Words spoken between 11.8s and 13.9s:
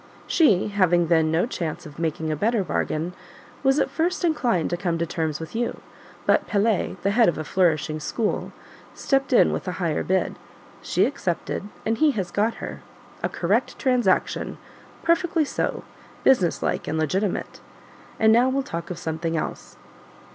and he has got her: a correct